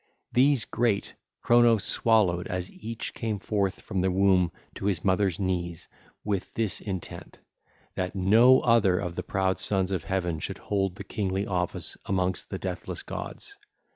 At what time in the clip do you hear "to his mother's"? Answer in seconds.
4.73-5.37